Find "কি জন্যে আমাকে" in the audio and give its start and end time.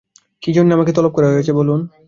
0.43-0.91